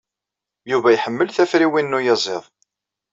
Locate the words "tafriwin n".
1.31-1.97